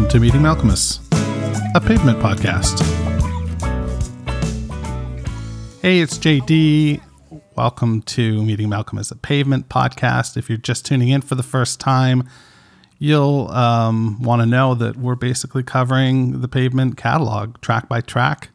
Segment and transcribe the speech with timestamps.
[0.00, 0.98] Welcome to Meeting Malkmus,
[1.76, 2.80] a pavement podcast.
[5.82, 7.02] Hey, it's JD.
[7.54, 10.38] Welcome to Meeting Malkmus, a pavement podcast.
[10.38, 12.26] If you're just tuning in for the first time,
[12.98, 18.48] you'll um, want to know that we're basically covering the pavement catalog track by track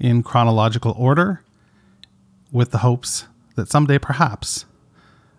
[0.00, 1.44] in chronological order
[2.50, 3.26] with the hopes
[3.56, 4.64] that someday perhaps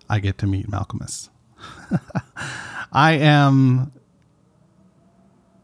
[0.07, 1.29] I get to meet Malkmus.
[2.93, 3.91] I am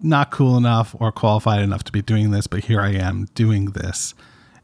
[0.02, 3.72] not cool enough or qualified enough to be doing this, but here I am doing
[3.72, 4.14] this.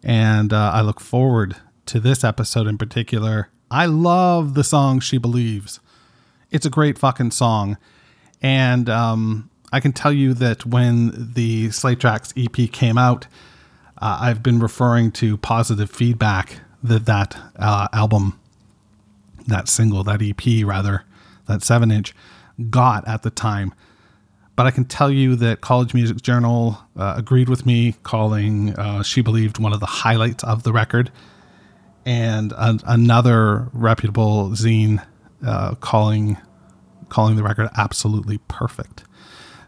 [0.04, 1.56] And uh, I look forward
[1.88, 3.50] to this episode in particular.
[3.70, 5.80] I love the song She Believes.
[6.52, 7.78] It's a great fucking song.
[8.42, 13.28] And um, I can tell you that when the Slay Tracks EP came out,
[13.98, 18.40] uh, I've been referring to positive feedback that that uh, album,
[19.48, 21.04] that single, that EP rather,
[21.48, 22.14] that seven inch,
[22.70, 23.74] got at the time.
[24.56, 29.04] But I can tell you that College Music Journal uh, agreed with me, calling uh,
[29.04, 31.12] She Believed one of the highlights of the record.
[32.06, 35.06] And an, another reputable zine
[35.46, 36.38] uh, calling
[37.10, 39.04] calling the record absolutely perfect.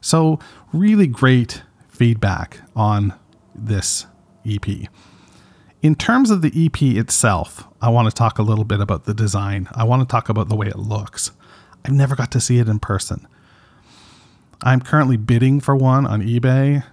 [0.01, 0.39] So,
[0.73, 3.13] really great feedback on
[3.53, 4.05] this
[4.45, 4.67] EP.
[5.81, 9.13] In terms of the EP itself, I want to talk a little bit about the
[9.13, 9.67] design.
[9.73, 11.31] I want to talk about the way it looks.
[11.85, 13.27] I've never got to see it in person.
[14.63, 16.83] I'm currently bidding for one on eBay.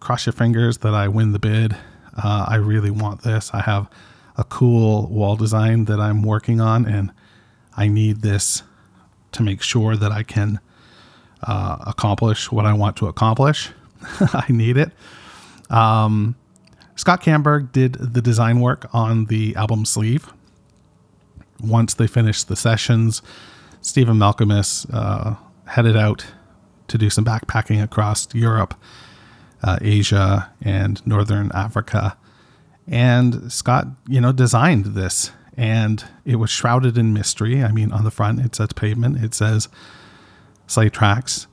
[0.00, 1.76] Cross your fingers that I win the bid.
[2.16, 3.50] Uh, I really want this.
[3.52, 3.90] I have
[4.36, 7.12] a cool wall design that I'm working on, and
[7.76, 8.62] I need this
[9.32, 10.60] to make sure that I can
[11.42, 13.70] uh, accomplish what I want to accomplish.
[14.20, 14.92] I need it.
[15.70, 16.36] Um,
[16.94, 20.32] Scott Kannberg did the design work on the album sleeve.
[21.60, 23.22] Once they finished the sessions,
[23.82, 25.34] Stephen Malkmus uh,
[25.66, 26.24] headed out
[26.88, 28.74] to do some backpacking across Europe,
[29.62, 32.16] uh, Asia, and Northern Africa.
[32.86, 37.64] And Scott, you know, designed this and it was shrouded in mystery.
[37.64, 39.68] I mean, on the front it says pavement, it says
[40.68, 41.46] Slay Tracks,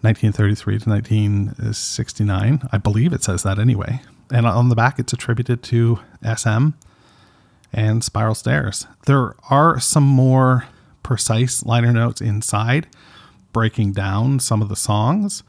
[0.00, 2.68] 1933 to 1969.
[2.72, 4.00] I believe it says that anyway.
[4.32, 6.68] And on the back, it's attributed to SM
[7.72, 8.86] and Spiral Stairs.
[9.06, 10.64] There are some more
[11.02, 12.86] precise liner notes inside,
[13.52, 15.42] breaking down some of the songs.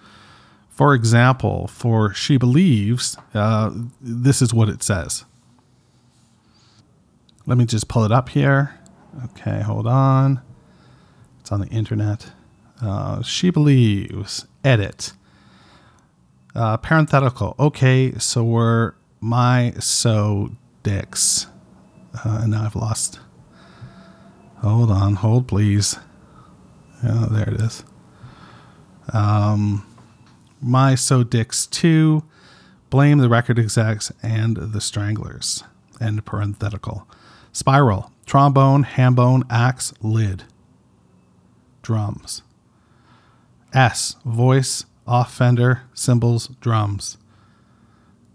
[0.69, 5.25] For example, for She Believes, uh, this is what it says.
[7.45, 8.79] Let me just pull it up here.
[9.25, 10.41] Okay, hold on.
[11.39, 12.31] It's on the internet.
[12.81, 14.47] Uh, she believes.
[14.63, 15.13] Edit.
[16.55, 17.55] Uh, parenthetical.
[17.59, 20.51] Okay, so we're my so
[20.83, 21.47] dicks.
[22.13, 23.19] Uh, and now I've lost.
[24.57, 25.97] Hold on, hold please.
[27.03, 27.83] Oh, there it is.
[29.13, 29.85] Um,
[30.61, 32.23] my so dicks two.
[32.89, 35.63] Blame the record execs and the stranglers.
[35.99, 37.07] End parenthetical.
[37.53, 40.43] Spiral, trombone, hambone, axe, lid.
[41.81, 42.41] Drums.
[43.73, 47.17] S, voice, off fender, cymbals, drums.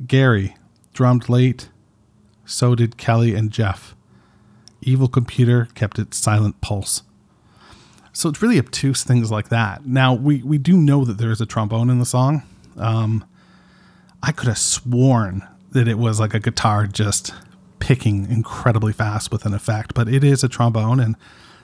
[0.07, 0.57] Gary,
[0.93, 1.69] drummed late.
[2.45, 3.95] So did Kelly and Jeff.
[4.81, 7.03] Evil Computer kept its silent pulse.
[8.17, 9.85] So it's really obtuse things like that.
[9.85, 12.45] Now, we, we do know that there is a trombone in the song.
[12.79, 13.27] Um,
[14.23, 17.35] I could have sworn that it was like a guitar just
[17.79, 21.15] picking incredibly fast with an effect, but it is a trombone and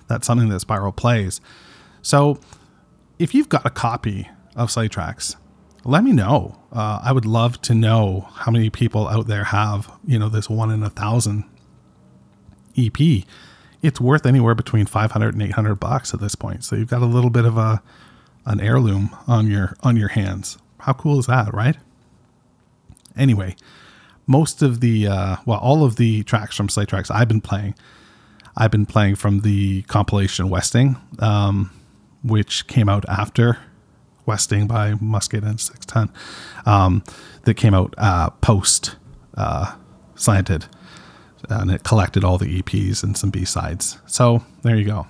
[0.09, 1.41] that's something that Spiral plays.
[2.03, 2.39] So
[3.19, 5.37] if you've got a copy of Slay Tracks,
[5.85, 6.59] let me know.
[6.71, 10.51] Uh, I would love to know how many people out there have, you know, this
[10.51, 11.45] one in a thousand
[12.77, 13.25] EP.
[13.83, 16.65] It's worth anywhere between 500 and 800 bucks at this point.
[16.65, 17.83] So you've got a little bit of a,
[18.47, 20.59] an heirloom on your, on your hands.
[20.81, 21.77] How cool is that, right?
[23.17, 23.57] Anyway,
[24.27, 27.75] most of the uh, well, all of the tracks from Slay Tracks I've been playing,
[28.57, 31.71] I've been playing from the compilation Westing, um,
[32.23, 33.59] which came out after
[34.27, 36.11] Westing by Musket and Sextant,
[36.67, 37.03] um,
[37.43, 38.97] that came out uh, post
[39.37, 39.75] uh,
[40.15, 40.67] Slanted,
[41.49, 43.99] and it collected all the EPs and some B sides.
[44.07, 45.07] So there you go.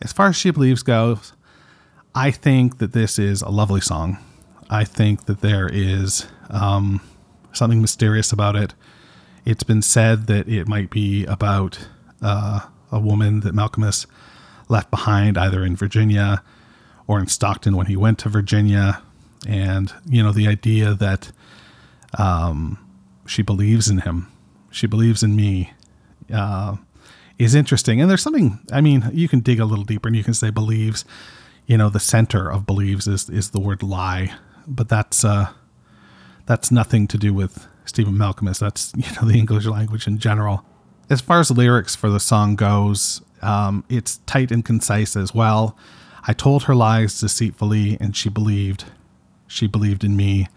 [0.00, 1.32] As far as She Believes goes,
[2.14, 4.18] I think that this is a lovely song.
[4.70, 6.26] I think that there is.
[6.50, 7.00] Um,
[7.52, 8.74] something mysterious about it.
[9.44, 11.88] It's been said that it might be about
[12.22, 12.60] uh,
[12.90, 14.06] a woman that Malkmus
[14.68, 16.42] left behind either in Virginia
[17.06, 19.02] or in Stockton when he went to Virginia.
[19.46, 21.32] And, you know, the idea that
[22.18, 22.78] um,
[23.26, 24.30] she believes in him,
[24.78, 25.72] she believes in me,
[26.32, 26.76] uh,
[27.38, 28.00] is interesting.
[28.00, 30.50] And there's something, I mean, you can dig a little deeper and you can say
[30.50, 31.04] believes,
[31.66, 34.32] you know, the center of believes is, is the word lie
[34.68, 35.48] but that's uh,
[36.46, 38.60] that's nothing to do with Stephen Malkmus.
[38.60, 40.64] That's you know the English language in general.
[41.10, 45.34] As far as the lyrics for the song goes, um, it's tight and concise as
[45.34, 45.76] well.
[46.26, 48.84] I told her lies deceitfully, and she believed.
[49.46, 50.48] She believed in me.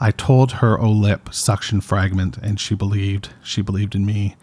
[0.00, 3.30] I told her, O lip, suction fragment, and she believed.
[3.42, 4.36] She believed in me.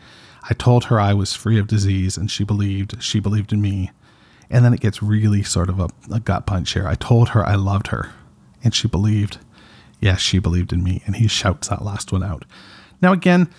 [0.50, 3.02] I told her I was free of disease, and she believed.
[3.02, 3.92] She believed in me.
[4.50, 6.88] And then it gets really sort of a, a gut punch here.
[6.88, 8.12] I told her I loved her,
[8.64, 9.40] and she believed.
[10.00, 11.02] Yes, she believed in me.
[11.06, 12.46] And he shouts that last one out.
[13.02, 13.50] Now, again,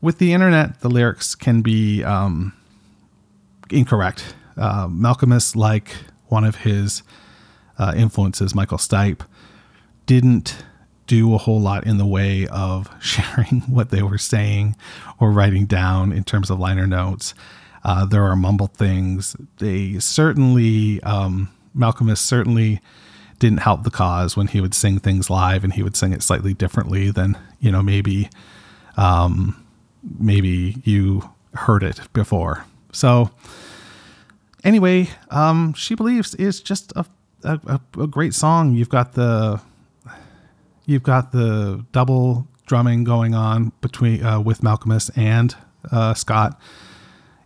[0.00, 2.52] with the internet, the lyrics can be um,
[3.70, 4.34] incorrect.
[4.56, 5.96] Uh, Malkmus, like
[6.26, 7.02] one of his
[7.78, 9.20] uh, influences, Michael Stipe,
[10.06, 10.64] didn't
[11.06, 14.76] do a whole lot in the way of sharing what they were saying
[15.18, 17.34] or writing down in terms of liner notes.
[17.84, 19.36] Uh, there are mumble things.
[19.58, 22.80] They certainly, um, Malkmus certainly
[23.38, 26.22] didn't help the cause when he would sing things live and he would sing it
[26.22, 28.28] slightly differently than, you know, maybe,
[28.96, 29.62] um,
[30.18, 32.64] maybe you heard it before.
[32.92, 33.30] So,
[34.64, 37.04] anyway, um, She Believes is just a,
[37.44, 38.74] a, a great song.
[38.74, 39.60] You've got the,
[40.86, 45.54] you've got the double drumming going on between uh, with Malkmus and
[45.92, 46.58] uh, Scott,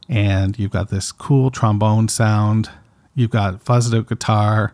[0.09, 2.71] and you've got this cool trombone sound.
[3.15, 4.73] You've got fuzzed out guitar.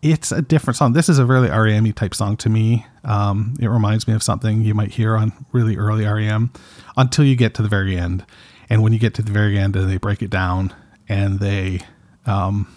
[0.00, 0.92] It's a different song.
[0.92, 2.86] This is a really REM type song to me.
[3.04, 6.52] Um, it reminds me of something you might hear on really early REM
[6.96, 8.24] until you get to the very end.
[8.70, 10.72] And when you get to the very end and they break it down
[11.08, 11.80] and they,
[12.26, 12.72] um,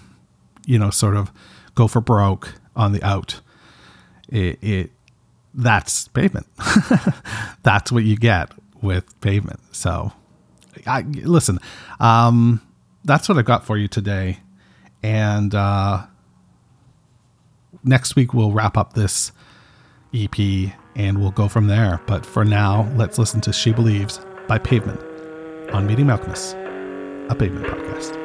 [0.65, 1.31] you know, sort of
[1.75, 3.42] go for broke on the out,
[4.31, 4.91] it, it
[5.53, 6.47] that's pavement.
[7.63, 8.51] that's what you get
[8.81, 9.59] with pavement.
[9.71, 10.11] So,
[10.87, 11.59] I listen.
[11.99, 12.61] Um,
[13.03, 14.39] that's what I got for you today,
[15.03, 16.05] and uh,
[17.83, 19.31] next week we'll wrap up this
[20.13, 22.01] EP and we'll go from there.
[22.05, 25.01] But for now, let's listen to "She Believes" by Pavement
[25.73, 26.53] on Meeting Malkmus,
[27.29, 28.20] a pavement podcast.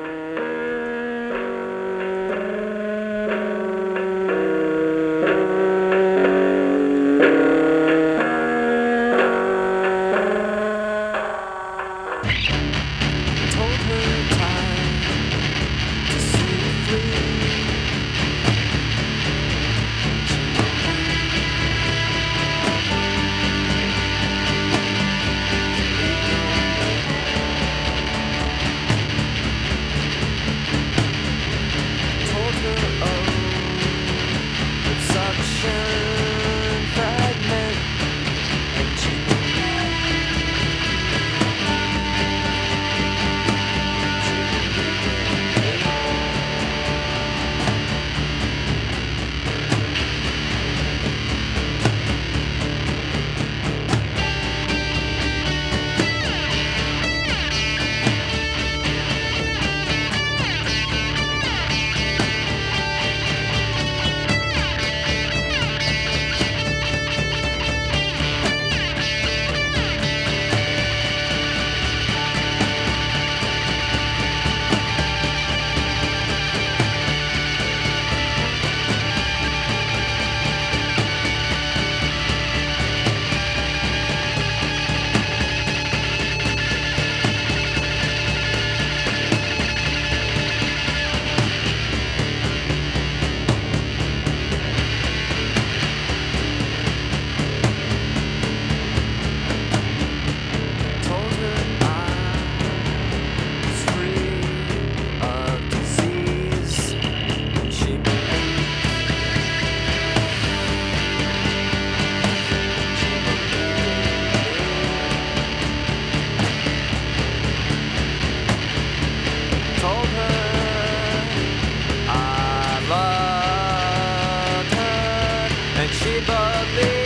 [125.93, 127.05] she bought me.